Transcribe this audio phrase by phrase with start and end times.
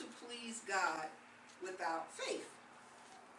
[0.00, 1.06] to please God
[1.62, 2.48] without faith.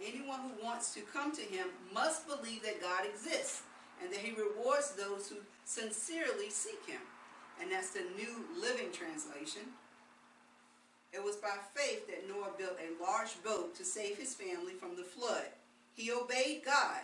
[0.03, 3.63] Anyone who wants to come to him must believe that God exists
[4.01, 5.35] and that he rewards those who
[5.65, 7.01] sincerely seek him.
[7.61, 9.73] And that's the New Living Translation.
[11.13, 14.95] It was by faith that Noah built a large boat to save his family from
[14.95, 15.45] the flood.
[15.93, 17.01] He obeyed God,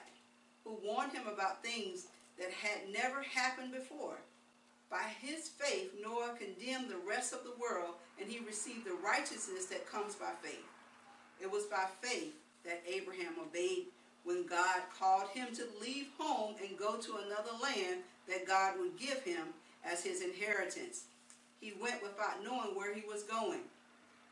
[0.63, 2.07] who warned him about things
[2.39, 4.17] that had never happened before.
[4.89, 9.65] By his faith, Noah condemned the rest of the world, and he received the righteousness
[9.65, 10.65] that comes by faith.
[11.41, 13.87] It was by faith that Abraham obeyed
[14.23, 18.97] when God called him to leave home and go to another land that God would
[18.97, 19.53] give him
[19.85, 21.03] as his inheritance.
[21.59, 23.61] He went without knowing where he was going.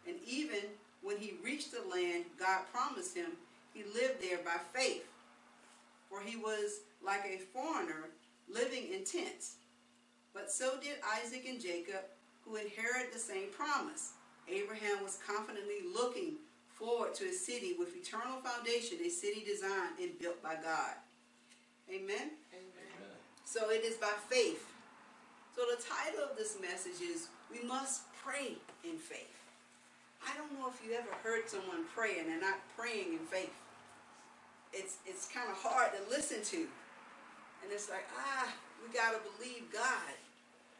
[0.07, 0.61] And even
[1.01, 3.31] when he reached the land God promised him,
[3.73, 5.05] he lived there by faith.
[6.09, 8.09] For he was like a foreigner
[8.49, 9.55] living in tents.
[10.35, 12.03] But so did Isaac and Jacob,
[12.43, 14.11] who inherit the same promise.
[14.51, 16.35] Abraham was confidently looking
[16.67, 20.99] forward to a city with eternal foundation, a city designed and built by God.
[21.89, 22.35] Amen?
[22.51, 23.09] Amen.
[23.45, 24.67] So it is by faith.
[25.55, 29.31] So the title of this message is We Must Pray in Faith.
[30.27, 33.53] I don't know if you ever heard someone pray and they're not praying in faith.
[34.73, 36.57] It's, it's kind of hard to listen to.
[36.57, 38.51] And it's like, ah,
[38.83, 40.13] we got to believe God.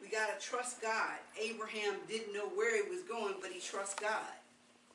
[0.00, 1.16] We got to trust God.
[1.40, 4.32] Abraham didn't know where he was going, but he trusts God.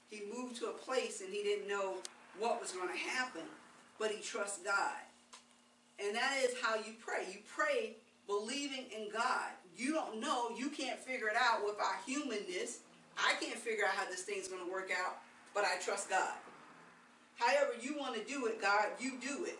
[0.09, 1.95] He moved to a place and he didn't know
[2.39, 3.41] what was going to happen,
[3.99, 4.97] but he trusts God.
[6.03, 7.23] And that is how you pray.
[7.31, 7.95] You pray
[8.27, 9.51] believing in God.
[9.77, 12.79] You don't know, you can't figure it out with our humanness.
[13.17, 15.17] I can't figure out how this thing's going to work out,
[15.53, 16.33] but I trust God.
[17.37, 19.57] However, you want to do it, God, you do it.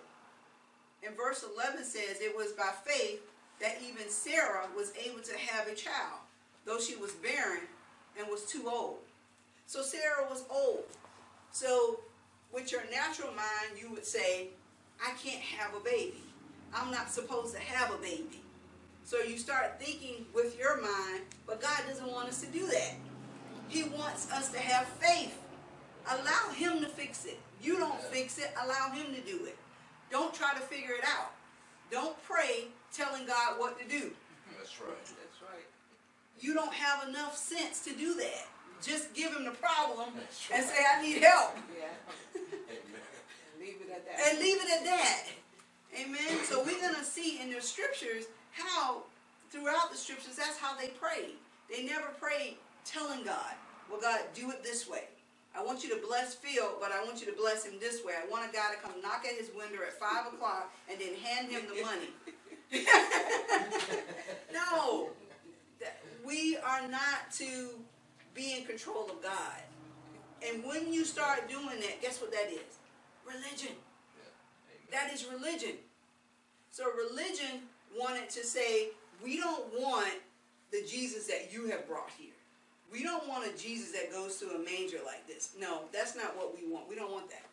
[1.06, 3.22] And verse 11 says, It was by faith
[3.62, 6.20] that even Sarah was able to have a child,
[6.66, 7.62] though she was barren
[8.20, 8.98] and was too old.
[9.68, 10.84] So Sarah was old.
[11.52, 12.00] So
[12.52, 14.48] with your natural mind, you would say,
[15.00, 16.24] I can't have a baby.
[16.74, 18.42] I'm not supposed to have a baby.
[19.06, 22.94] So you start thinking with your mind, but God doesn't want us to do that.
[23.68, 25.38] He wants us to have faith.
[26.10, 27.40] Allow Him to fix it.
[27.62, 29.58] You don't fix it, allow Him to do it.
[30.10, 31.32] Don't try to figure it out.
[31.92, 34.12] Don't pray telling God what to do.
[34.58, 34.90] That's right.
[35.00, 35.66] That's right.
[36.40, 38.48] You don't have enough sense to do that.
[38.82, 40.24] Just give him the problem right.
[40.54, 41.56] and say, I need help.
[41.78, 41.86] Yeah.
[43.60, 44.28] leave it at that.
[44.30, 45.24] And leave it at that.
[46.02, 46.44] Amen.
[46.46, 49.04] So we're going to see in the scriptures how,
[49.52, 51.36] throughout the scriptures, that's how they prayed.
[51.70, 53.54] They never prayed telling God,
[53.90, 55.04] well, God, do it this way.
[55.56, 58.14] I want you to bless Phil, but I want you to bless him this way.
[58.16, 61.14] I want a guy to come knock at his window at 5 o'clock and then
[61.22, 62.08] hand him the money.
[64.54, 65.10] no,
[66.26, 67.72] we are not to
[68.34, 69.62] be in control of God.
[70.48, 72.80] And when you start doing that, guess what that is?
[73.28, 73.76] Religion.
[74.18, 75.00] Yeah.
[75.00, 75.76] That is religion.
[76.72, 77.62] So religion
[77.98, 78.90] wanted to say,
[79.24, 80.14] we don't want
[80.72, 82.32] the Jesus that you have brought here.
[82.92, 85.52] We don't want a Jesus that goes to a manger like this.
[85.60, 86.88] No, that's not what we want.
[86.90, 87.46] We don't want that.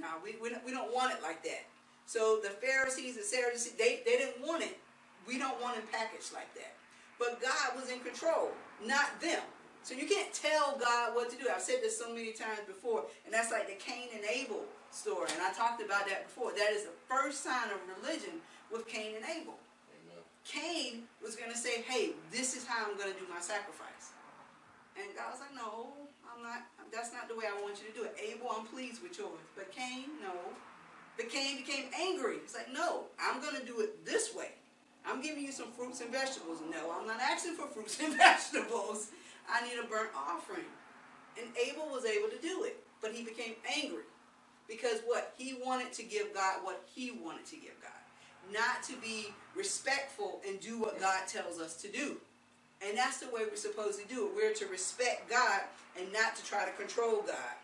[0.00, 1.64] No, we, we, don't, we don't want it like that.
[2.08, 4.80] So the Pharisees and Sadducees, they, they didn't want it.
[5.28, 6.72] We don't want it packaged like that.
[7.20, 8.48] But God was in control,
[8.80, 9.44] not them.
[9.84, 11.52] So you can't tell God what to do.
[11.52, 15.28] I've said this so many times before, and that's like the Cain and Abel story,
[15.36, 16.56] and I talked about that before.
[16.56, 18.40] That is the first sign of religion
[18.72, 19.60] with Cain and Abel.
[19.92, 20.24] Amen.
[20.48, 24.16] Cain was going to say, hey, this is how I'm going to do my sacrifice.
[24.96, 25.92] And God was like, no,
[26.24, 26.64] I'm not.
[26.88, 28.16] That's not the way I want you to do it.
[28.16, 29.36] Abel, I'm pleased with yours.
[29.54, 30.32] But Cain, no.
[31.18, 32.36] The became angry.
[32.42, 34.50] He's like, no, I'm going to do it this way.
[35.04, 36.60] I'm giving you some fruits and vegetables.
[36.70, 39.08] No, I'm not asking for fruits and vegetables.
[39.52, 40.66] I need a burnt offering.
[41.38, 44.04] And Abel was able to do it, but he became angry
[44.68, 45.34] because what?
[45.36, 49.26] He wanted to give God what he wanted to give God, not to be
[49.56, 52.16] respectful and do what God tells us to do.
[52.86, 54.32] And that's the way we're supposed to do it.
[54.36, 55.62] We're to respect God
[55.98, 57.56] and not to try to control God.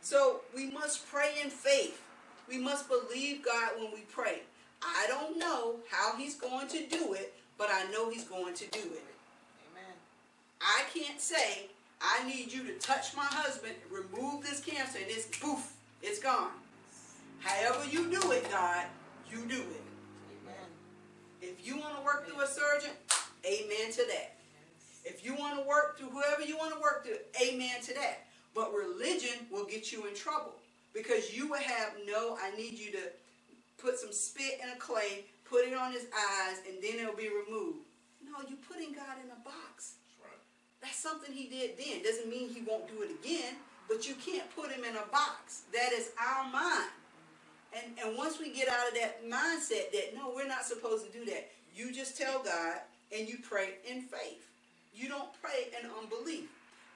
[0.00, 2.00] So we must pray in faith
[2.48, 4.40] we must believe God when we pray.
[4.82, 8.64] I don't know how he's going to do it, but I know he's going to
[8.66, 9.04] do it.
[9.72, 9.92] Amen.
[10.60, 11.68] I can't say,
[12.02, 16.50] I need you to touch my husband, remove this cancer, and it's poof, it's gone.
[17.40, 18.86] However you do it, God,
[19.30, 19.82] you do it.
[20.44, 20.68] Amen.
[21.40, 22.90] If you want to work through a surgeon,
[23.46, 24.36] amen to that.
[25.06, 28.26] If you want to work through whoever you want to work through, amen to that.
[28.54, 30.54] But religion will get you in trouble
[30.94, 33.02] because you will have no, I need you to
[33.76, 37.28] put some spit in a clay, put it on his eyes, and then it'll be
[37.28, 37.80] removed.
[38.24, 39.94] No, you're putting God in a box.
[40.22, 40.32] That's,
[40.80, 42.02] That's something he did then.
[42.02, 43.54] Doesn't mean he won't do it again,
[43.88, 45.62] but you can't put him in a box.
[45.74, 46.90] That is our mind.
[47.76, 51.12] And, and once we get out of that mindset that, no, we're not supposed to
[51.18, 52.78] do that, you just tell God
[53.16, 54.46] and you pray in faith.
[54.94, 56.48] You don't pray in unbelief.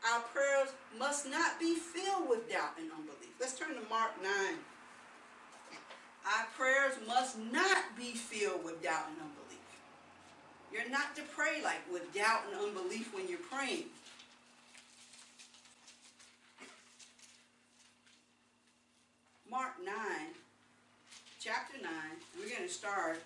[0.05, 0.69] Our prayers
[0.99, 3.33] must not be filled with doubt and unbelief.
[3.41, 4.31] Let's turn to Mark 9.
[6.39, 9.59] Our prayers must not be filled with doubt and unbelief.
[10.73, 13.87] You're not to pray like with doubt and unbelief when you're praying.
[19.51, 19.94] Mark 9,
[21.41, 21.91] chapter 9,
[22.39, 23.19] we're going to start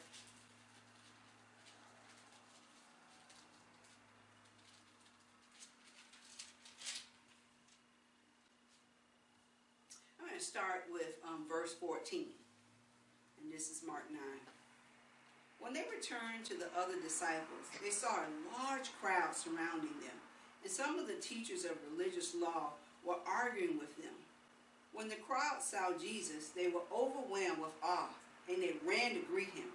[10.43, 12.27] start with um, verse 14.
[13.43, 14.21] And this is Mark 9.
[15.61, 20.19] When they returned to the other disciples, they saw a large crowd surrounding them,
[20.65, 22.71] and some of the teachers of religious law
[23.06, 24.11] were arguing with them.
[24.93, 28.11] When the crowd saw Jesus, they were overwhelmed with awe,
[28.49, 29.71] and they ran to greet him.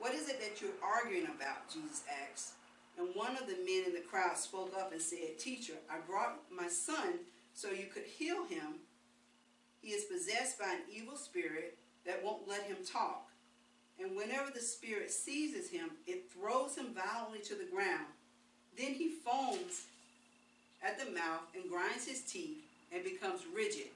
[0.00, 1.70] What is it that you're arguing about?
[1.72, 2.54] Jesus asked.
[2.98, 6.34] And one of the men in the crowd spoke up and said, Teacher, I brought
[6.54, 7.14] my son
[7.54, 8.74] so you could heal him
[9.80, 11.76] he is possessed by an evil spirit
[12.06, 13.28] that won't let him talk.
[14.00, 18.06] And whenever the spirit seizes him, it throws him violently to the ground.
[18.76, 19.82] Then he foams
[20.82, 22.58] at the mouth and grinds his teeth
[22.92, 23.88] and becomes rigid.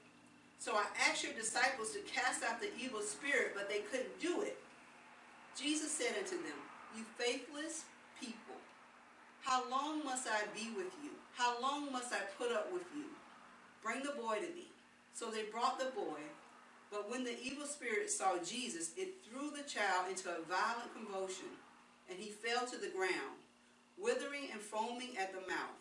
[0.59, 4.41] So I asked your disciples to cast out the evil spirit, but they couldn't do
[4.41, 4.57] it.
[5.59, 6.59] Jesus said unto them,
[6.97, 7.83] You faithless
[8.19, 8.55] people,
[9.41, 11.11] how long must I be with you?
[11.37, 13.05] How long must I put up with you?
[13.83, 14.67] Bring the boy to me.
[15.13, 16.19] So they brought the boy,
[16.91, 21.53] but when the evil spirit saw Jesus, it threw the child into a violent convulsion,
[22.09, 23.37] and he fell to the ground,
[23.99, 25.77] withering and foaming at the mouth.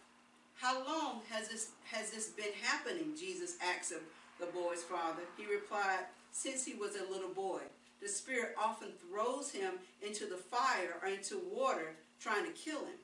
[0.60, 3.14] How long has this, has this been happening?
[3.18, 4.00] Jesus asked him,
[4.38, 5.22] the boy's father.
[5.38, 7.60] He replied, Since he was a little boy.
[8.02, 9.74] The spirit often throws him
[10.06, 13.00] into the fire or into water, trying to kill him.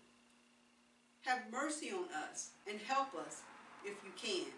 [1.24, 3.42] Have mercy on us and help us
[3.84, 4.50] if you can.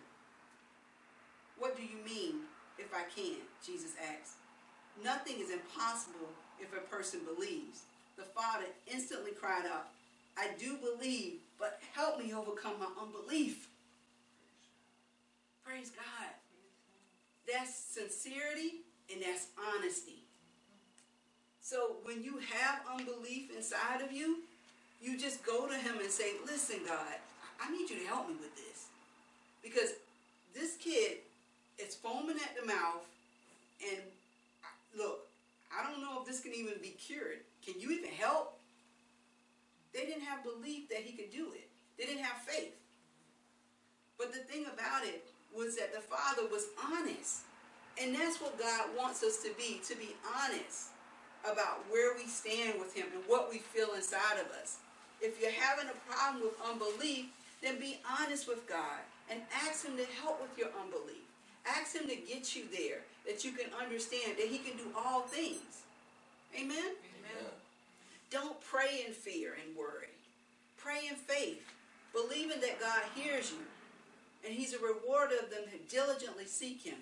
[1.61, 2.41] What do you mean,
[2.79, 3.37] if I can?
[3.65, 4.33] Jesus asked.
[5.05, 7.83] Nothing is impossible if a person believes.
[8.17, 9.89] The father instantly cried out,
[10.39, 13.69] I do believe, but help me overcome my unbelief.
[15.63, 16.29] Praise God.
[17.53, 18.81] That's sincerity
[19.13, 20.25] and that's honesty.
[21.61, 24.39] So when you have unbelief inside of you,
[25.03, 27.17] you just go to him and say, Listen, God,
[27.63, 28.87] I need you to help me with this.
[29.63, 29.91] Because
[30.55, 31.19] this kid
[31.81, 33.09] it's foaming at the mouth.
[33.89, 34.03] And
[34.97, 35.27] look,
[35.73, 37.41] I don't know if this can even be cured.
[37.65, 38.59] Can you even help?
[39.95, 41.69] They didn't have belief that he could do it.
[41.99, 42.75] They didn't have faith.
[44.19, 45.25] But the thing about it
[45.57, 47.41] was that the father was honest.
[48.01, 50.89] And that's what God wants us to be, to be honest
[51.51, 54.77] about where we stand with him and what we feel inside of us.
[55.23, 57.27] If you're having a problem with unbelief,
[57.63, 61.25] then be honest with God and ask him to help with your unbelief.
[61.67, 65.23] Ask him to get you there, that you can understand that he can do all
[65.23, 65.83] things.
[66.55, 66.77] Amen?
[66.77, 67.51] Amen.
[68.31, 70.07] Don't pray in fear and worry.
[70.79, 71.63] Pray in faith,
[72.13, 73.59] believing that God hears you
[74.49, 76.97] and he's a rewarder of them who diligently seek him.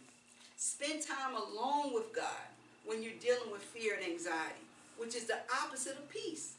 [0.57, 2.49] Spend time alone with God
[2.85, 6.55] when you're dealing with fear and anxiety, which is the opposite of peace.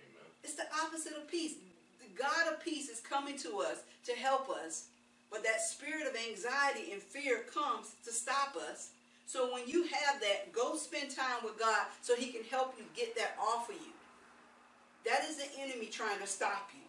[0.00, 0.30] Amen.
[0.44, 1.54] It's the opposite of peace.
[1.98, 4.84] The God of peace is coming to us to help us
[5.30, 8.90] but that spirit of anxiety and fear comes to stop us.
[9.26, 12.84] So when you have that, go spend time with God so he can help you
[12.94, 13.92] get that off of you.
[15.04, 16.82] That is the enemy trying to stop you.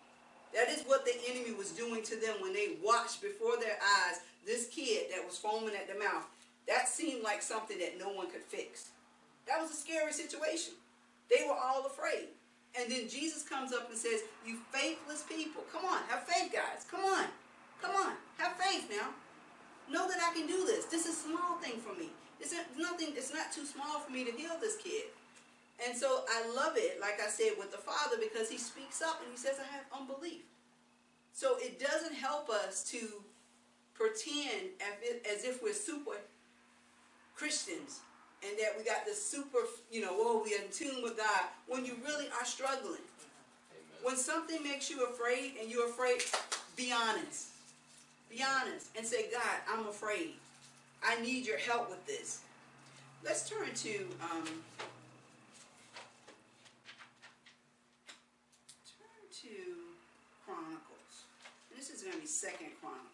[0.57, 4.17] That is what the enemy was doing to them when they watched before their eyes
[4.45, 6.25] this kid that was foaming at the mouth.
[6.67, 8.89] That seemed like something that no one could fix.
[9.47, 10.73] That was a scary situation.
[11.29, 12.29] They were all afraid.
[12.79, 16.85] And then Jesus comes up and says, You faithless people, come on, have faith, guys,
[16.89, 17.25] come on.
[17.81, 19.09] Come on, have faith now.
[19.89, 20.85] Know that I can do this.
[20.85, 22.09] This is a small thing for me.
[22.39, 23.09] It's nothing.
[23.15, 25.03] It's not too small for me to heal this kid.
[25.87, 29.21] And so I love it, like I said, with the father because he speaks up
[29.21, 30.41] and he says, I have unbelief.
[31.33, 33.07] So it doesn't help us to
[33.93, 34.73] pretend
[35.31, 36.17] as if we're super
[37.35, 37.99] Christians
[38.43, 39.59] and that we got this super,
[39.91, 42.97] you know, oh, we're in tune with God when you really are struggling.
[43.63, 44.01] Amen.
[44.01, 46.23] When something makes you afraid and you're afraid,
[46.75, 47.49] be honest.
[48.29, 49.41] Be honest and say, God,
[49.71, 50.33] I'm afraid.
[51.03, 52.39] I need your help with this.
[53.23, 54.43] Let's turn to um,
[58.87, 59.47] turn to
[60.45, 61.21] Chronicles.
[61.75, 63.13] this is going to be Second Chronicles.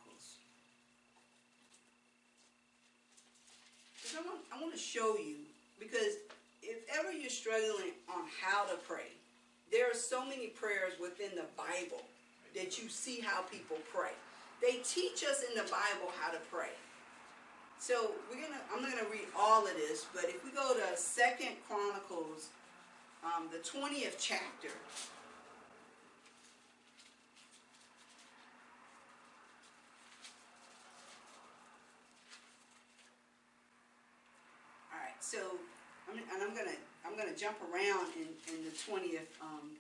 [4.02, 5.36] Because I want, I want to show you,
[5.80, 6.16] because
[6.64, 9.12] if ever you're struggling on how to pray,
[9.72, 12.04] there are so many prayers within the Bible
[12.56, 14.12] that you see how people pray.
[14.64, 16.72] They teach us in the Bible how to pray.
[17.80, 20.98] So we're gonna I'm not gonna read all of this, but if we go to
[20.98, 22.48] Second Chronicles,
[23.26, 24.70] um, the 20th chapter.
[34.90, 35.40] All right, so
[36.10, 39.72] I'm, and I'm gonna I'm gonna jump around in, in the 20th um,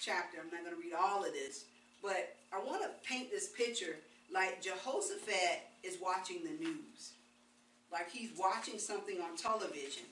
[0.00, 0.38] chapter.
[0.40, 1.62] I'm not gonna read all of this,
[2.02, 3.98] but I want to paint this picture
[4.32, 7.12] like Jehoshaphat is watching the news.
[7.92, 10.04] Like he's watching something on television.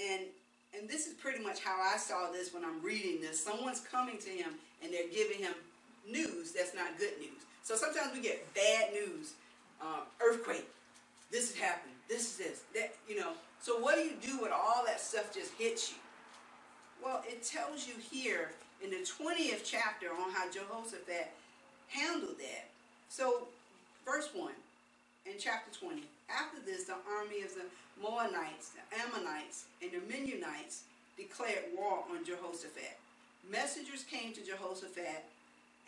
[0.00, 0.22] And
[0.78, 3.42] and this is pretty much how I saw this when I'm reading this.
[3.42, 4.50] Someone's coming to him
[4.82, 5.54] and they're giving him
[6.08, 7.42] news that's not good news.
[7.64, 9.32] So sometimes we get bad news,
[9.82, 10.68] um, earthquake,
[11.32, 13.32] this is happening, this is this, that, you know.
[13.60, 15.96] So what do you do when all that stuff just hits you?
[17.04, 18.52] Well, it tells you here
[18.82, 21.28] in the 20th chapter on how Jehoshaphat
[25.40, 26.02] chapter 20.
[26.28, 27.64] After this, the army of the
[28.00, 30.84] Moabites, the Ammonites, and the Mennonites
[31.16, 32.96] declared war on Jehoshaphat.
[33.50, 35.24] Messengers came to Jehoshaphat,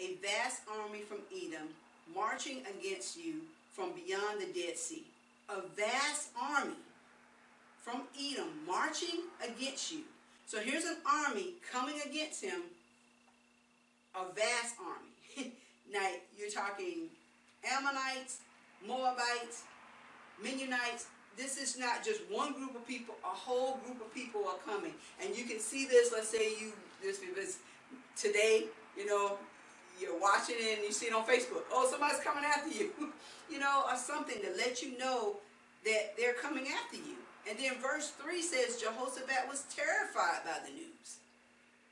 [0.00, 1.68] a vast army from Edom,
[2.14, 3.42] marching against you
[3.72, 5.04] from beyond the Dead Sea.
[5.50, 6.74] A vast army
[7.82, 10.00] from Edom marching against you.
[10.46, 10.96] So here's an
[11.28, 12.62] army coming against him,
[14.16, 15.52] a vast army.
[15.92, 17.08] now you're talking
[17.70, 18.38] Ammonites,
[18.86, 19.62] Moabites,
[20.42, 21.06] Mennonites.
[21.36, 24.92] This is not just one group of people, a whole group of people are coming.
[25.22, 26.72] And you can see this, let's say you,
[27.02, 27.56] this because
[28.16, 28.64] today,
[28.96, 29.38] you know,
[30.00, 31.62] you're watching it and you see it on Facebook.
[31.72, 32.90] Oh, somebody's coming after you,
[33.50, 35.36] you know, or something to let you know
[35.84, 37.16] that they're coming after you.
[37.48, 41.16] And then verse 3 says Jehoshaphat was terrified by the news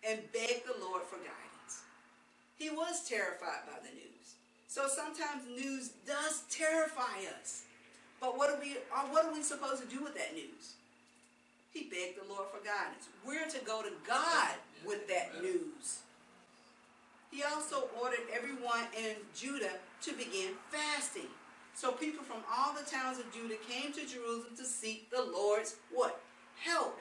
[0.06, 1.80] and begged the Lord for guidance.
[2.56, 4.34] He was terrified by the news.
[4.70, 7.64] So sometimes news does terrify us.
[8.20, 10.74] But what are we, uh, what are we supposed to do with that news?
[11.72, 13.08] He begged the Lord for guidance.
[13.26, 14.54] We're to go to God
[14.86, 15.98] with that news.
[17.32, 21.26] He also ordered everyone in Judah to begin fasting.
[21.74, 25.76] So people from all the towns of Judah came to Jerusalem to seek the Lord's
[25.92, 26.20] what?
[26.62, 26.96] Help.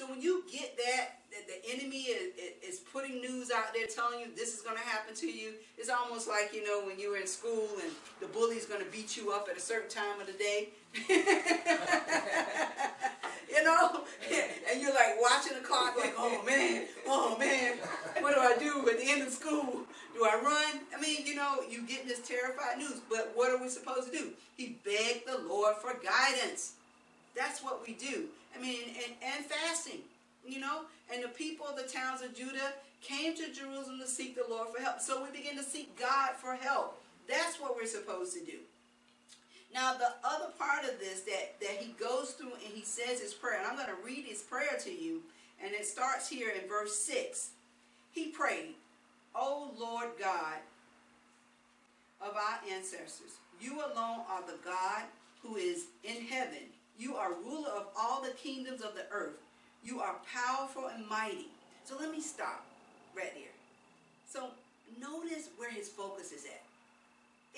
[0.00, 2.32] So when you get that, that the enemy is,
[2.66, 5.90] is putting news out there telling you this is going to happen to you, it's
[5.90, 9.14] almost like, you know, when you were in school and the bully's going to beat
[9.18, 10.70] you up at a certain time of the day.
[11.06, 11.22] you
[13.64, 14.04] know?
[14.72, 17.76] And you're like watching the clock like, oh man, oh man,
[18.20, 19.80] what do I do at the end of school?
[20.14, 20.80] Do I run?
[20.96, 24.16] I mean, you know, you get this terrified news, but what are we supposed to
[24.16, 24.30] do?
[24.56, 26.74] He begged the Lord for guidance.
[27.36, 28.26] That's what we do.
[28.56, 29.98] I mean, and, and fasting,
[30.46, 30.82] you know.
[31.12, 34.68] And the people of the towns of Judah came to Jerusalem to seek the Lord
[34.74, 35.00] for help.
[35.00, 37.00] So we begin to seek God for help.
[37.28, 38.58] That's what we're supposed to do.
[39.72, 43.34] Now, the other part of this that, that he goes through and he says his
[43.34, 45.20] prayer, and I'm going to read his prayer to you,
[45.64, 47.50] and it starts here in verse 6.
[48.10, 48.74] He prayed,
[49.36, 50.56] O Lord God
[52.20, 55.04] of our ancestors, you alone are the God
[55.42, 56.58] who is in heaven
[57.00, 59.38] you are ruler of all the kingdoms of the earth.
[59.82, 61.48] You are powerful and mighty.
[61.86, 62.66] So let me stop
[63.16, 63.54] right there.
[64.30, 64.50] So
[65.00, 66.62] notice where his focus is at.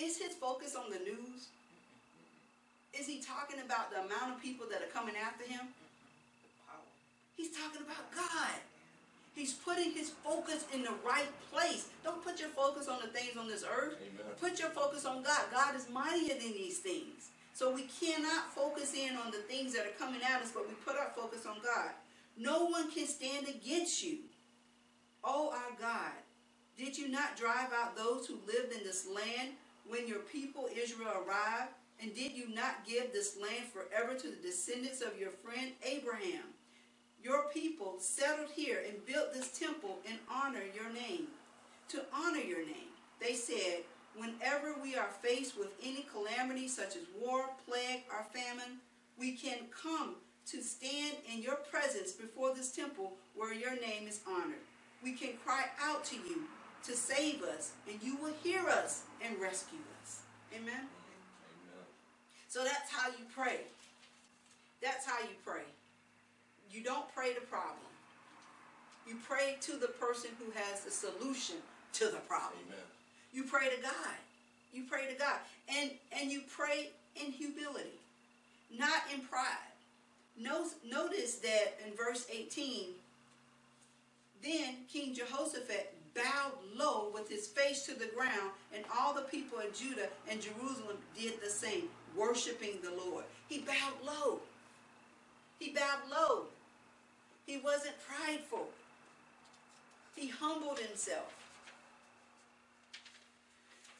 [0.02, 1.48] Is his focus on the news?
[2.96, 5.72] Is he talking about the amount of people that are coming after him?
[7.36, 8.60] He's talking about God.
[9.34, 11.88] He's putting his focus in the right place.
[12.04, 13.94] Don't put your focus on the things on this earth.
[13.96, 14.32] Amen.
[14.40, 15.40] Put your focus on God.
[15.50, 17.31] God is mightier than these things.
[17.54, 20.74] So we cannot focus in on the things that are coming at us, but we
[20.74, 21.90] put our focus on God.
[22.36, 24.18] No one can stand against you.
[25.22, 26.12] O oh, our God,
[26.78, 29.50] did you not drive out those who lived in this land
[29.86, 31.70] when your people Israel arrived?
[32.02, 36.42] And did you not give this land forever to the descendants of your friend Abraham?
[37.22, 41.28] Your people settled here and built this temple in honor your name.
[41.90, 42.88] To honor your name,
[43.20, 43.82] they said,
[44.16, 44.71] whenever
[45.02, 48.78] are faced with any calamity such as war, plague, or famine,
[49.18, 50.14] we can come
[50.46, 54.62] to stand in your presence before this temple where your name is honored.
[55.02, 56.44] We can cry out to you
[56.84, 60.20] to save us, and you will hear us and rescue us.
[60.54, 60.70] Amen?
[60.74, 60.84] Amen.
[62.48, 63.58] So that's how you pray.
[64.82, 65.62] That's how you pray.
[66.70, 67.78] You don't pray the problem.
[69.06, 71.56] You pray to the person who has the solution
[71.94, 72.60] to the problem.
[72.66, 72.78] Amen.
[73.32, 74.16] You pray to God.
[74.72, 75.36] You pray to God.
[75.68, 76.90] And, and you pray
[77.22, 77.92] in humility,
[78.76, 79.46] not in pride.
[80.38, 82.86] Notice that in verse 18,
[84.42, 89.58] then King Jehoshaphat bowed low with his face to the ground, and all the people
[89.58, 91.84] of Judah and Jerusalem did the same,
[92.16, 93.24] worshiping the Lord.
[93.48, 94.40] He bowed low.
[95.58, 96.44] He bowed low.
[97.46, 98.68] He wasn't prideful.
[100.16, 101.34] He humbled himself.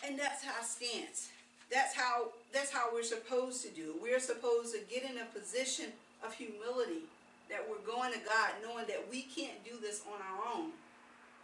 [0.06, 1.28] And that's our stance.
[1.70, 3.94] That's how, that's how we're supposed to do.
[4.02, 5.86] We're supposed to get in a position
[6.24, 7.06] of humility
[7.48, 10.70] that we're going to God knowing that we can't do this on our own.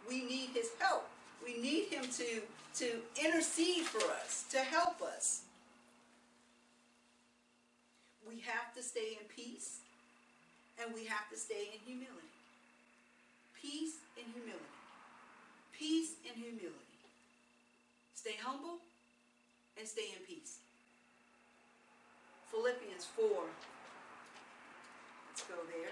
[0.07, 1.07] We need his help.
[1.45, 2.41] We need him to,
[2.85, 5.41] to intercede for us, to help us.
[8.27, 9.77] We have to stay in peace
[10.83, 12.13] and we have to stay in humility.
[13.59, 14.63] Peace and humility.
[15.77, 16.75] Peace and humility.
[18.19, 18.83] Stay humble
[19.77, 20.57] and stay in peace.
[22.51, 23.23] Philippians 4.
[23.31, 25.91] Let's go there.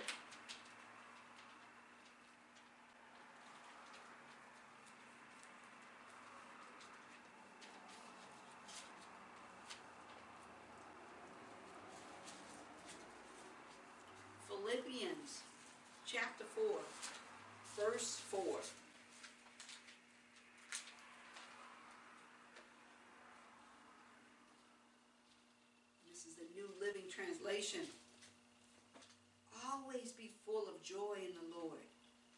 [29.74, 31.84] Always be full of joy in the Lord.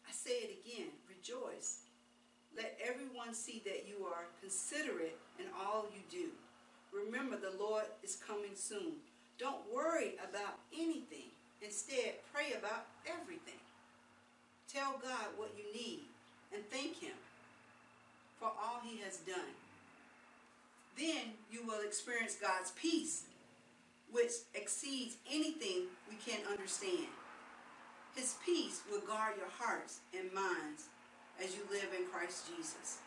[0.08, 1.82] I say it again, rejoice.
[2.56, 6.30] Let everyone see that you are considerate in all you do.
[6.92, 8.94] Remember, the Lord is coming soon.
[9.38, 11.30] Don't worry about anything.
[11.62, 13.60] Instead, pray about everything.
[14.72, 16.00] Tell God what you need
[16.52, 17.14] and thank Him
[18.40, 19.54] for all He has done.
[20.98, 23.24] Then you will experience God's peace
[24.12, 27.06] which exceeds anything we can understand.
[28.14, 30.86] His peace will guard your hearts and minds
[31.42, 32.98] as you live in Christ Jesus.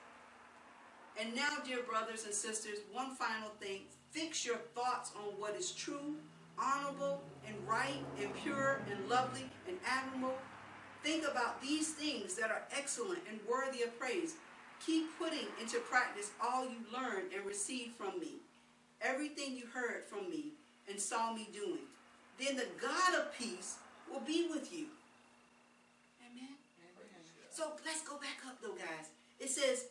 [1.20, 3.82] And now, dear brothers and sisters, one final thing.
[4.12, 6.16] Fix your thoughts on what is true,
[6.58, 10.38] honorable, and right, and pure, and lovely, and admirable.
[11.04, 14.36] Think about these things that are excellent and worthy of praise.
[14.86, 18.34] Keep putting into practice all you learned and received from me,
[19.02, 20.54] everything you heard from me,
[20.94, 21.82] and saw me doing.
[22.40, 23.78] Then the God of peace
[24.12, 24.86] will be with you.
[26.22, 26.54] Amen.
[26.54, 27.26] Amen.
[27.52, 29.10] So let's go back up though, guys.
[29.40, 29.86] It says,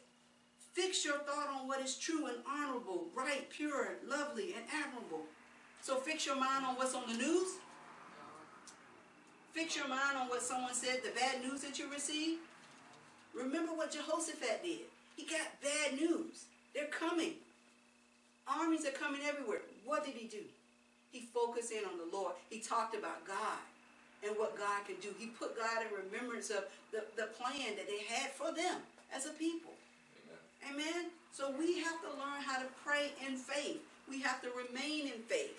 [0.72, 5.22] fix your thought on what is true and honorable, right, pure, lovely, and admirable.
[5.82, 7.48] So fix your mind on what's on the news.
[9.52, 12.40] Fix your mind on what someone said, the bad news that you received.
[13.36, 14.80] Remember what Jehoshaphat did.
[15.16, 16.44] He got bad news.
[16.74, 17.32] They're coming.
[18.46, 19.62] Armies are coming everywhere.
[19.84, 20.42] What did he do?
[21.12, 22.32] He focused in on the Lord.
[22.48, 23.60] He talked about God
[24.26, 25.12] and what God can do.
[25.18, 28.80] He put God in remembrance of the, the plan that they had for them
[29.14, 29.72] as a people.
[30.64, 30.80] Amen.
[30.88, 31.04] Amen.
[31.32, 33.80] So we have to learn how to pray in faith.
[34.08, 35.58] We have to remain in faith.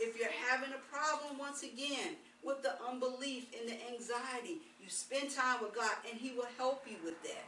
[0.00, 5.30] If you're having a problem once again with the unbelief and the anxiety, you spend
[5.30, 7.44] time with God and He will help you with that.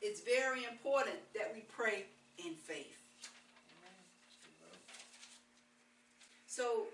[0.00, 2.04] It's very important that we pray
[2.38, 3.01] in faith.
[6.52, 6.84] So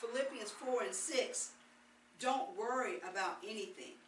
[0.00, 1.50] Philippians 4 and 6,
[2.20, 4.00] don't worry about anything.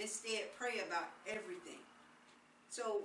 [0.00, 1.82] Instead, pray about everything.
[2.70, 3.00] So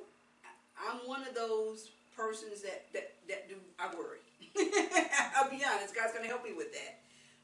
[0.78, 4.20] I'm one of those persons that, that, that do, I worry.
[5.36, 7.00] I'll be honest, God's going to help me with that.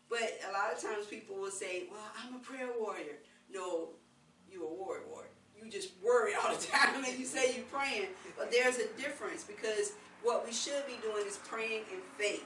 [0.08, 3.18] But a lot of times people will say, well, I'm a prayer warrior.
[3.52, 3.88] No,
[4.54, 5.30] you're a worry warrior.
[5.60, 8.10] You just worry all the time and you say you're praying.
[8.38, 12.46] But there's a difference because what we should be doing is praying in faith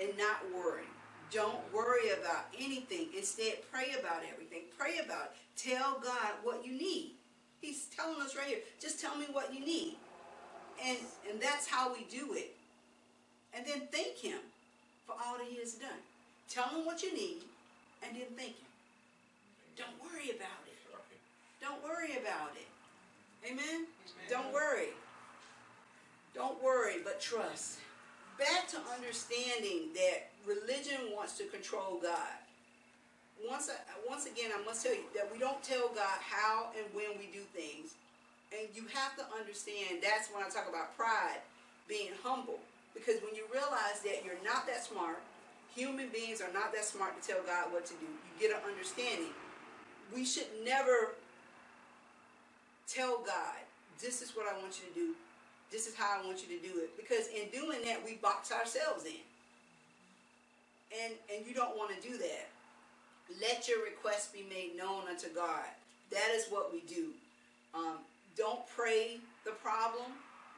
[0.00, 0.86] and not worrying.
[1.32, 3.08] Don't worry about anything.
[3.16, 4.60] Instead, pray about everything.
[4.78, 5.34] Pray about it.
[5.60, 7.12] Tell God what you need.
[7.60, 9.96] He's telling us right here, just tell me what you need.
[10.84, 10.96] And,
[11.28, 12.54] and that's how we do it.
[13.54, 14.38] And then thank Him
[15.04, 16.00] for all that He has done.
[16.48, 17.42] Tell Him what you need
[18.06, 18.68] and then thank Him.
[19.76, 20.74] Don't worry about it.
[21.60, 22.68] Don't worry about it.
[23.50, 23.64] Amen?
[23.70, 23.86] Amen.
[24.30, 24.88] Don't worry.
[26.34, 27.78] Don't worry, but trust
[28.38, 32.38] back to understanding that religion wants to control God.
[33.46, 33.76] Once, I,
[34.08, 37.26] once again, I must tell you that we don't tell God how and when we
[37.34, 37.94] do things.
[38.56, 41.42] And you have to understand that's when I talk about pride,
[41.86, 42.58] being humble.
[42.94, 45.20] Because when you realize that you're not that smart,
[45.74, 48.08] human beings are not that smart to tell God what to do.
[48.08, 49.34] You get an understanding.
[50.14, 51.14] We should never
[52.88, 53.60] tell God,
[54.00, 55.14] this is what I want you to do.
[55.70, 56.96] This is how I want you to do it.
[56.96, 59.20] Because in doing that, we box ourselves in.
[61.04, 62.48] And, and you don't want to do that.
[63.42, 65.68] Let your request be made known unto God.
[66.10, 67.12] That is what we do.
[67.74, 67.98] Um,
[68.36, 70.08] don't pray the problem,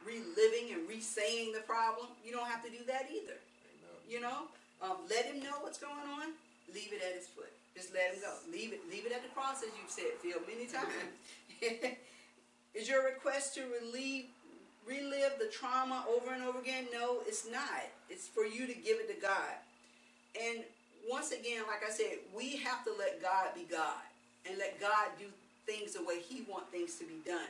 [0.07, 2.07] reliving and re-saying the problem.
[2.23, 3.35] You don't have to do that either.
[3.35, 3.99] Amen.
[4.09, 4.47] You know,
[4.81, 6.27] um, let him know what's going on.
[6.73, 7.51] Leave it at his foot.
[7.75, 8.31] Just let him go.
[8.49, 8.79] Leave it.
[8.89, 10.87] Leave it at the cross, as you've said, Phil, many times.
[12.73, 14.25] is your request to relieve
[14.87, 16.85] relive the trauma over and over again?
[16.93, 17.81] No, it's not.
[18.09, 19.55] It's for you to give it to God.
[20.39, 20.63] And
[21.09, 23.99] once again, like I said, we have to let God be God
[24.47, 25.25] and let God do
[25.65, 27.49] things the way He wants things to be done.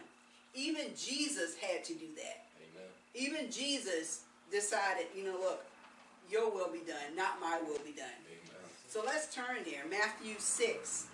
[0.53, 2.43] Even Jesus had to do that.
[2.59, 2.89] Amen.
[3.15, 5.63] Even Jesus decided, you know, look,
[6.29, 8.17] your will be done, not my will be done.
[8.29, 8.37] Amen.
[8.87, 9.83] So let's turn there.
[9.89, 11.07] Matthew 6.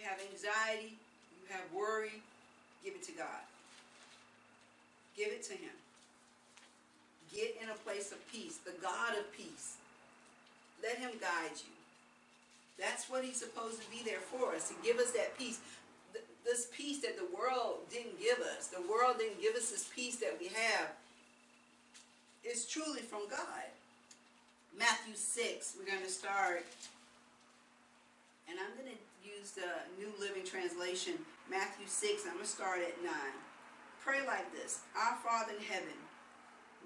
[0.00, 0.94] you have anxiety,
[1.36, 2.22] you have worry,
[2.82, 3.44] give it to God.
[5.16, 5.76] Give it to Him.
[7.34, 9.76] Get in a place of peace, the God of peace.
[10.82, 11.74] Let Him guide you.
[12.82, 15.60] That's what He's supposed to be there for us, to give us that peace.
[16.12, 19.84] Th this peace that the world didn't give us, the world didn't give us this
[19.94, 20.88] peace that we have,
[22.42, 23.68] is truly from God.
[24.78, 26.64] Matthew 6, we're going to start.
[28.48, 31.14] And I'm going to use the New Living Translation,
[31.50, 32.22] Matthew 6.
[32.26, 33.12] I'm going to start at 9.
[34.02, 35.98] Pray like this Our Father in heaven,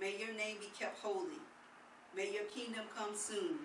[0.00, 1.38] may your name be kept holy.
[2.16, 3.58] May your kingdom come soon.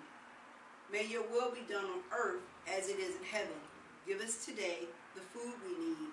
[0.90, 3.58] May your will be done on earth as it is in heaven.
[4.06, 6.10] Give us today the food we need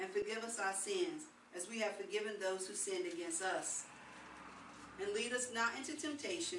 [0.00, 1.22] and forgive us our sins
[1.56, 3.84] as we have forgiven those who sinned against us.
[5.02, 6.58] And lead us not into temptation,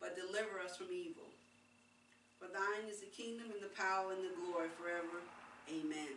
[0.00, 1.27] but deliver us from evil.
[2.38, 5.18] For thine is the kingdom and the power and the glory forever.
[5.70, 6.14] Amen.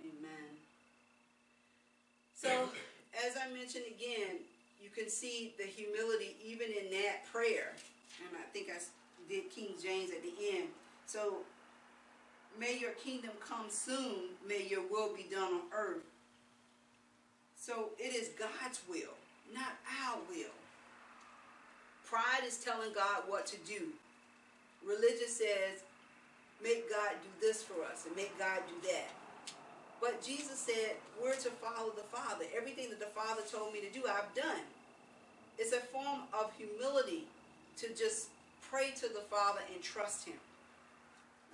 [0.00, 0.48] Amen.
[2.34, 2.68] So,
[3.26, 4.36] as I mentioned again,
[4.80, 7.72] you can see the humility even in that prayer.
[8.28, 8.78] And I think I
[9.28, 10.68] did King James at the end.
[11.06, 11.38] So,
[12.60, 14.30] may your kingdom come soon.
[14.48, 16.04] May your will be done on earth.
[17.58, 19.16] So, it is God's will,
[19.52, 19.72] not
[20.04, 20.54] our will.
[22.08, 23.86] Pride is telling God what to do.
[24.86, 25.82] Religion says,
[26.62, 29.10] make God do this for us and make God do that.
[30.00, 32.44] But Jesus said, we're to follow the Father.
[32.56, 34.62] Everything that the Father told me to do, I've done.
[35.58, 37.24] It's a form of humility
[37.78, 38.28] to just
[38.70, 40.38] pray to the Father and trust Him.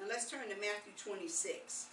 [0.01, 1.87] And let's turn to Matthew 26.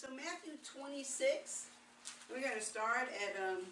[0.00, 1.66] So Matthew 26,
[2.30, 3.64] we're going to start at um,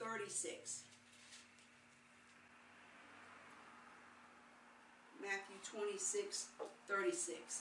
[0.00, 0.80] 36.
[5.20, 6.46] Matthew 26,
[6.88, 7.60] 36.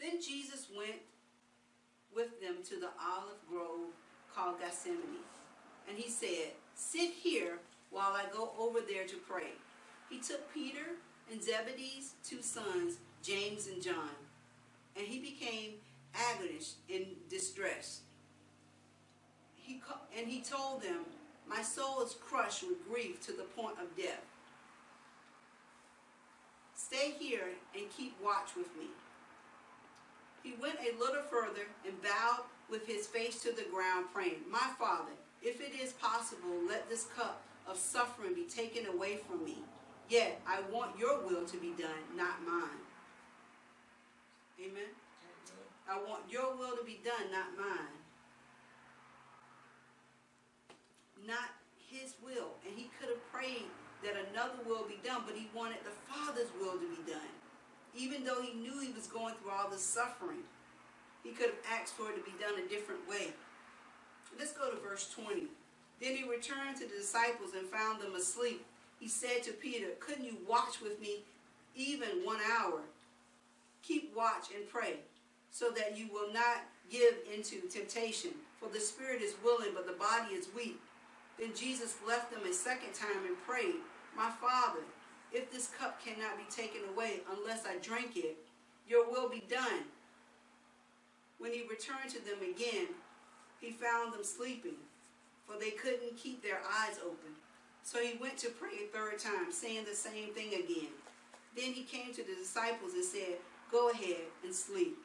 [0.00, 1.00] Then Jesus went
[2.14, 3.90] with them to the olive grove
[4.32, 5.24] called Gethsemane.
[5.88, 7.54] And he said, Sit here
[7.90, 9.54] while I go over there to pray.
[10.08, 10.90] He took Peter
[11.28, 14.10] and Zebedee's two sons, James and John,
[14.96, 15.72] and he became
[16.14, 18.00] agonist in distress.
[19.54, 19.80] He
[20.18, 21.06] and he told them,
[21.48, 24.20] My soul is crushed with grief to the point of death.
[26.76, 28.86] Stay here and keep watch with me.
[30.42, 34.70] He went a little further and bowed with his face to the ground, praying, My
[34.78, 39.58] Father, if it is possible, let this cup of suffering be taken away from me.
[40.10, 42.83] Yet I want your will to be done, not mine.
[44.64, 44.76] Amen.
[44.78, 44.88] Amen.
[46.04, 48.00] I want your will to be done, not mine.
[51.26, 51.52] Not
[51.90, 52.56] his will.
[52.66, 53.66] And he could have prayed
[54.02, 57.28] that another will be done, but he wanted the Father's will to be done.
[57.96, 60.44] Even though he knew he was going through all the suffering,
[61.22, 63.28] he could have asked for it to be done a different way.
[64.38, 65.44] Let's go to verse 20.
[66.00, 68.64] Then he returned to the disciples and found them asleep.
[68.98, 71.24] He said to Peter, Couldn't you watch with me
[71.76, 72.80] even one hour?
[73.86, 74.94] Keep watch and pray,
[75.50, 78.30] so that you will not give into temptation.
[78.58, 80.80] For the spirit is willing, but the body is weak.
[81.38, 83.74] Then Jesus left them a second time and prayed,
[84.16, 84.80] My Father,
[85.32, 88.38] if this cup cannot be taken away unless I drink it,
[88.88, 89.82] your will be done.
[91.38, 92.86] When he returned to them again,
[93.60, 94.80] he found them sleeping,
[95.46, 97.36] for they couldn't keep their eyes open.
[97.82, 100.92] So he went to pray a third time, saying the same thing again.
[101.54, 103.36] Then he came to the disciples and said,
[103.74, 104.96] Go ahead and sleep.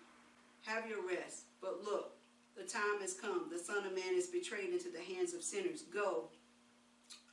[0.67, 1.45] Have your rest.
[1.59, 2.11] But look,
[2.55, 3.47] the time has come.
[3.51, 5.85] The Son of Man is betrayed into the hands of sinners.
[5.91, 6.25] Go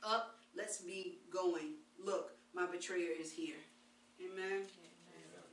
[0.03, 0.33] up.
[0.57, 1.73] Let's be going.
[2.03, 3.53] Look, my betrayer is here.
[4.19, 4.63] Amen.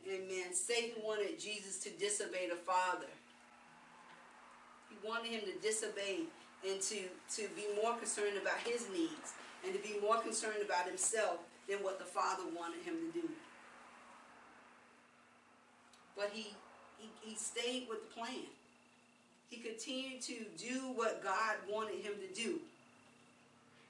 [0.08, 0.20] Amen.
[0.24, 0.54] Amen.
[0.54, 3.12] Satan wanted Jesus to disobey the Father.
[4.88, 6.20] He wanted him to disobey
[6.66, 6.96] and to,
[7.36, 9.34] to be more concerned about his needs
[9.66, 13.28] and to be more concerned about himself than what the Father wanted him to do.
[16.16, 16.48] But he,
[16.98, 18.46] he, he stayed with the plan.
[19.50, 22.58] He continued to do what God wanted him to do.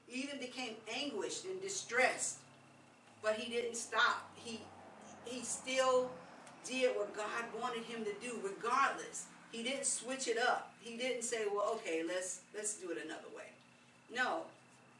[0.09, 2.37] Even became anguished and distressed.
[3.23, 4.29] But he didn't stop.
[4.35, 4.59] He,
[5.25, 6.11] he still
[6.63, 9.25] did what God wanted him to do regardless.
[9.51, 10.73] He didn't switch it up.
[10.81, 13.41] He didn't say, well, okay, let's, let's do it another way.
[14.15, 14.41] No,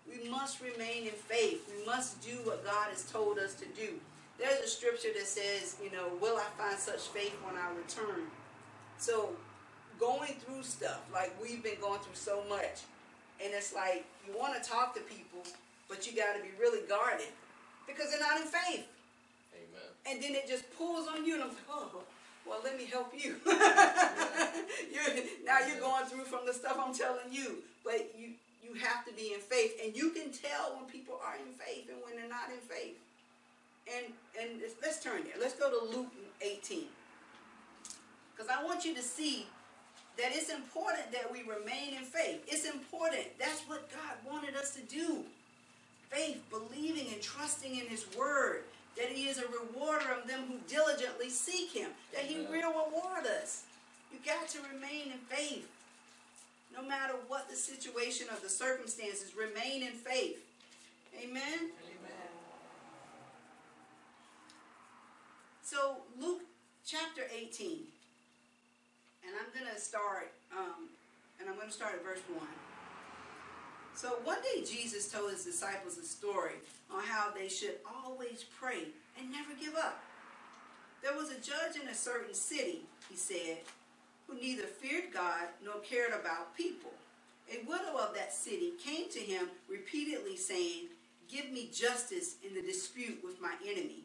[0.10, 1.72] we must remain in faith.
[1.78, 3.94] We must do what God has told us to do.
[4.38, 8.28] There's a scripture that says, you know, will I find such faith when I return?
[8.98, 9.30] So
[10.00, 12.84] going through stuff, like we've been going through so much,
[13.44, 15.42] and it's like you want to talk to people,
[15.88, 17.28] but you got to be really guarded
[17.88, 18.86] because they're not in faith.
[19.56, 19.92] Amen.
[20.12, 22.04] And then it just pulls on you, and I'm like, oh,
[22.46, 23.38] well, let me help you.
[23.46, 28.30] you're, now you're going through from the stuff I'm telling you, but you
[28.64, 31.88] you have to be in faith, and you can tell when people are in faith
[31.88, 32.98] and when they're not in faith
[33.94, 34.06] and
[34.40, 35.34] and let's turn there.
[35.40, 36.84] Let's go to Luke 18.
[38.36, 39.46] Because I want you to see
[40.18, 42.44] that it's important that we remain in faith.
[42.48, 43.24] It's important.
[43.40, 45.24] That's what God wanted us to do.
[46.10, 48.64] Faith, believing and trusting in His Word,
[48.98, 53.26] that He is a rewarder of them who diligently seek Him, that He will reward
[53.42, 53.64] us.
[54.12, 55.70] You got to remain in faith.
[56.76, 60.38] No matter what the situation or the circumstances, remain in faith.
[61.24, 61.72] Amen?
[65.66, 66.44] So Luke
[66.86, 67.80] chapter 18,
[69.26, 70.90] and I'm going to start, um,
[71.42, 72.40] and I'm going to start at verse 1.
[73.96, 76.54] So one day Jesus told his disciples a story
[76.94, 78.84] on how they should always pray
[79.20, 80.04] and never give up.
[81.02, 83.58] There was a judge in a certain city, he said,
[84.28, 86.92] who neither feared God nor cared about people.
[87.52, 90.90] A widow of that city came to him repeatedly saying,
[91.28, 94.05] Give me justice in the dispute with my enemy.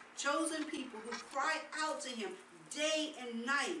[0.21, 1.53] chosen people who cry
[1.83, 2.29] out to him
[2.69, 3.77] day and night,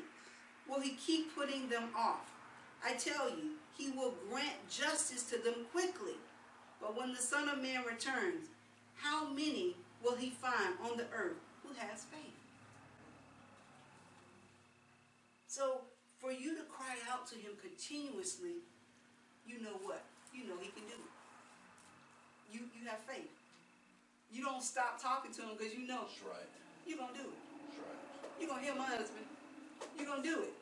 [0.67, 2.31] will he keep putting them off?
[2.83, 6.15] I tell you, he will grant justice to them quickly.
[6.81, 8.47] But when the Son of Man returns,
[8.97, 12.33] how many will he find on the earth who has faith?
[15.47, 15.81] So
[16.19, 18.61] for you to cry out to him continuously,
[19.45, 20.03] you know what?
[20.33, 22.53] You know he can do it.
[22.57, 23.29] You, you have faith
[24.33, 26.49] you don't stop talking to him because you know That's right.
[26.87, 27.41] you're going to do it.
[27.67, 28.31] That's right.
[28.39, 29.25] You're going to hear my husband.
[29.97, 30.53] You're going to do it.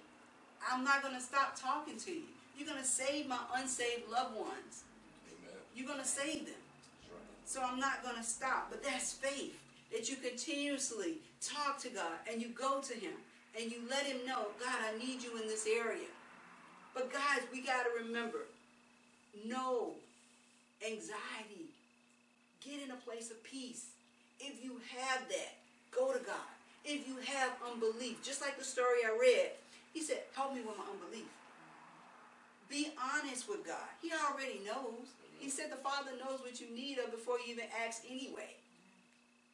[0.60, 2.28] I'm not going to stop talking to you.
[2.58, 4.84] You're going to save my unsaved loved ones.
[5.30, 5.56] Amen.
[5.76, 6.56] You're going to save them.
[7.46, 8.68] So I'm not going to stop.
[8.70, 9.58] But that's faith
[9.94, 13.14] that you continuously talk to God and you go to Him
[13.60, 16.10] and you let Him know, God, I need you in this area.
[16.94, 18.40] But guys, we got to remember
[19.46, 19.94] no
[20.86, 21.69] anxiety
[22.64, 23.88] Get in a place of peace.
[24.40, 25.52] If you have that,
[25.96, 26.50] go to God.
[26.86, 29.52] If you have unbelief, just like the story I read,
[29.94, 31.28] he said, help me with my unbelief.
[32.70, 33.90] Be honest with God.
[34.02, 35.08] He already knows.
[35.40, 38.56] He said the Father knows what you need of before you even ask anyway.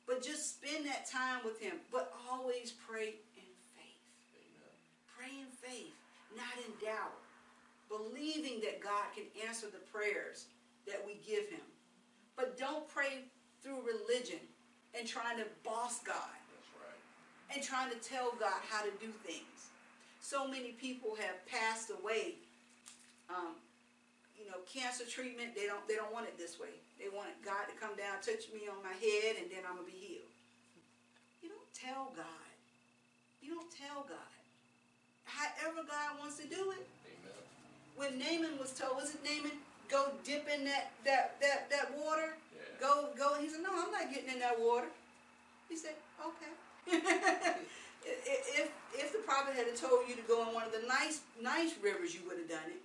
[0.08, 1.74] But just spend that time with him.
[1.92, 3.46] But always pray in
[3.78, 4.02] faith.
[4.36, 4.76] Amen.
[5.18, 5.94] Pray in faith,
[6.36, 7.16] not in doubt.
[7.88, 10.46] Believing that God can answer the prayers
[10.88, 11.62] that we give him.
[12.38, 13.24] But don't pray
[13.64, 14.40] through religion
[14.98, 16.16] and trying to boss God.
[16.20, 17.56] That's right.
[17.56, 19.72] And trying to tell God how to do things.
[20.22, 22.36] So many people have passed away.
[23.30, 23.56] Um,
[24.38, 26.76] you know, cancer treatment, they don't they don't want it this way.
[27.00, 29.88] They want God to come down, touch me on my head, and then I'm gonna
[29.88, 30.34] be healed.
[31.42, 32.50] You don't tell God.
[33.42, 34.36] You don't tell God.
[35.24, 36.84] However God wants to do it.
[37.08, 37.42] Amen.
[37.96, 39.56] When Naaman was told, was it Naaman?
[39.90, 42.36] go dip in that that that that water.
[42.54, 42.62] Yeah.
[42.80, 43.36] Go go.
[43.42, 44.88] He said, no, I'm not getting in that water.
[45.70, 46.52] He said, okay.
[48.06, 51.74] if if the prophet had told you to go in one of the nice nice
[51.82, 52.82] rivers, you would have done it.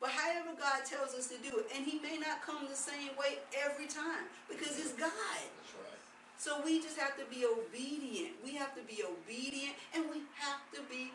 [0.00, 3.14] But however God tells us to do it, and He may not come the same
[3.18, 5.10] way every time because it's God.
[5.58, 6.02] That's right.
[6.38, 8.32] So we just have to be obedient.
[8.44, 11.10] We have to be obedient, and we have to be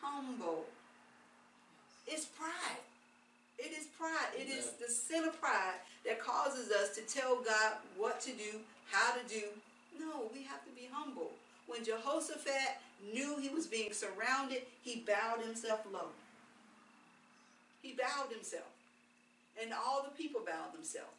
[0.00, 0.64] humble.
[2.06, 2.82] It's pride.
[3.62, 4.34] It is pride.
[4.36, 8.58] It is the sin of pride that causes us to tell God what to do,
[8.90, 9.42] how to do.
[10.00, 11.30] No, we have to be humble.
[11.68, 12.82] When Jehoshaphat
[13.14, 16.08] knew he was being surrounded, he bowed himself low.
[17.82, 18.66] He bowed himself.
[19.62, 21.14] And all the people bowed themselves.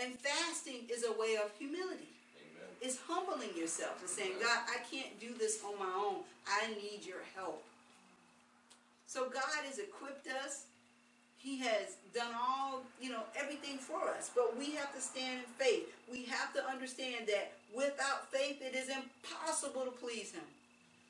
[0.00, 2.14] And fasting is a way of humility.
[2.38, 2.70] Amen.
[2.80, 6.18] It's humbling yourself and saying, God, I can't do this on my own.
[6.46, 7.64] I need your help.
[9.08, 10.66] So God has equipped us
[11.42, 14.30] he has done all, you know, everything for us.
[14.34, 15.88] But we have to stand in faith.
[16.12, 20.44] We have to understand that without faith it is impossible to please him.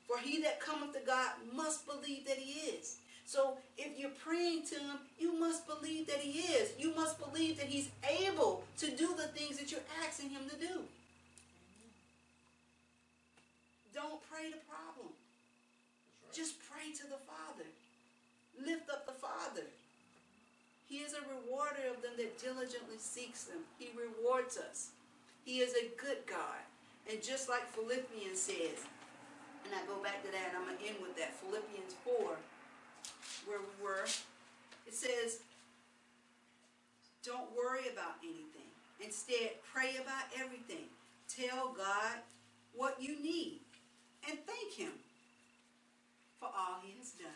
[0.07, 2.95] For he that cometh to God must believe that he is.
[3.25, 6.69] So if you're praying to him, you must believe that he is.
[6.79, 7.89] You must believe that he's
[8.23, 10.79] able to do the things that you're asking him to do.
[13.93, 15.11] Don't pray the problem.
[16.23, 16.33] Right.
[16.33, 17.67] Just pray to the Father.
[18.65, 19.67] Lift up the Father.
[20.91, 23.59] He is a rewarder of them that diligently seeks them.
[23.79, 24.89] He rewards us.
[25.45, 26.67] He is a good God.
[27.09, 28.75] And just like Philippians says,
[29.63, 32.35] and I go back to that I'm going to end with that, Philippians 4,
[33.47, 34.03] where we were,
[34.85, 35.39] it says,
[37.23, 38.67] don't worry about anything.
[38.99, 40.91] Instead, pray about everything.
[41.33, 42.19] Tell God
[42.75, 43.61] what you need
[44.29, 44.91] and thank Him
[46.37, 47.31] for all He has done.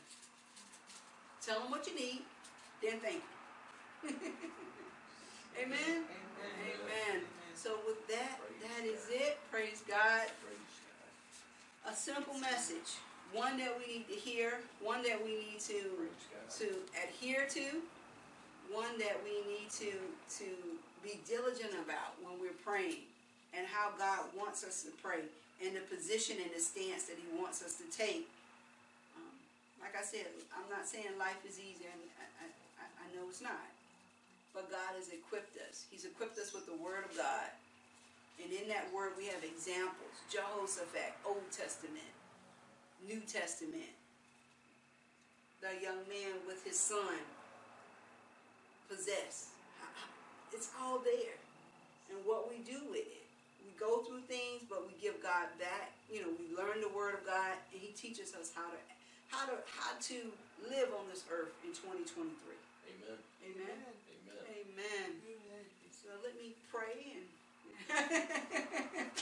[1.46, 2.20] Tell Him what you need,
[2.84, 3.32] then thank Him.
[5.58, 5.98] Amen?
[5.98, 6.04] Amen.
[7.10, 7.24] Amen.
[7.56, 9.38] So with that, that is it.
[9.52, 10.28] Praise God.
[11.90, 12.98] A simple message.
[13.34, 15.82] One that we need to hear, one that we need to
[16.62, 16.68] to
[17.04, 17.82] adhere to,
[18.72, 19.92] one that we need to
[20.40, 20.46] to
[21.04, 23.04] be diligent about when we're praying
[23.58, 25.26] and how God wants us to pray
[25.66, 28.30] and the position and the stance that he wants us to take.
[29.18, 29.34] Um,
[29.82, 33.42] like I said, I'm not saying life is easy, and I, I, I know it's
[33.42, 33.62] not
[34.56, 35.84] but God has equipped us.
[35.92, 37.52] He's equipped us with the Word of God.
[38.42, 42.16] And in that Word, we have examples Jehoshaphat, Old Testament,
[43.04, 43.92] New Testament.
[45.60, 47.18] The young man with his son,
[48.88, 49.50] possessed.
[50.54, 51.40] It's all there.
[52.14, 53.26] And what we do with it.
[53.66, 55.98] We go through things, but we give God back.
[56.12, 58.78] You know, we learn the Word of God, and He teaches us how to
[59.34, 60.18] how to how to
[60.70, 62.30] live on this earth in 2023.
[62.30, 63.18] Amen.
[63.18, 63.18] Amen.
[63.66, 64.05] Amen.
[64.76, 65.64] Amen.
[65.96, 69.08] So let me pray and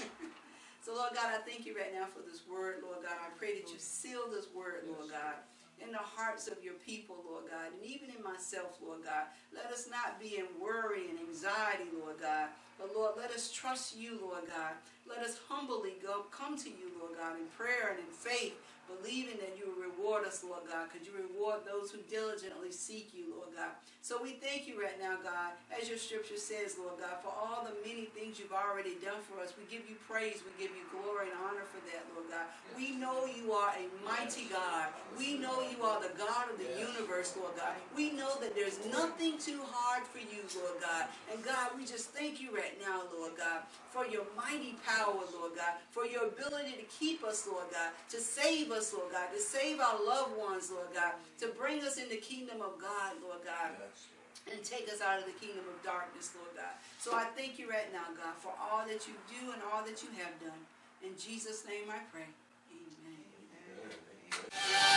[0.83, 3.13] so Lord God, I thank you right now for this word, Lord God.
[3.21, 5.37] I pray that you seal this word, Lord God
[5.83, 9.25] in the hearts of your people, Lord God, and even in myself, Lord God.
[9.53, 13.97] Let us not be in worry and anxiety, Lord God, but Lord, let us trust
[13.97, 14.79] you, Lord God.
[15.09, 18.55] Let us humbly go come to you, Lord God, in prayer and in faith,
[18.89, 23.11] believing that you will reward us, Lord God, could you reward those who diligently seek
[23.15, 23.75] you, Lord God.
[24.03, 27.63] So we thank you right now, God, as your scripture says, Lord God, for all
[27.63, 29.55] the many things you've already done for us.
[29.55, 32.47] We give you praise, we give you glory and honor for that, Lord God.
[32.75, 34.91] We know you are a mighty God.
[35.17, 37.75] We know you are the God of the universe, Lord God.
[37.95, 41.07] We know that there's nothing too hard for you, Lord God.
[41.31, 45.55] And God, we just thank you right now, Lord God, for your mighty power, Lord
[45.55, 49.39] God, for your ability to keep us, Lord God, to save us, Lord God, to
[49.39, 53.39] save our loved ones, Lord God, to bring us in the kingdom of God, Lord
[53.45, 53.77] God.
[54.51, 56.75] and take us out of the kingdom of darkness, Lord God.
[56.99, 60.03] So I thank you right now, God, for all that you do and all that
[60.03, 60.59] you have done.
[61.01, 62.27] In Jesus' name I pray.
[62.75, 63.79] Amen.
[63.79, 64.41] Amen.
[64.51, 64.92] Amen.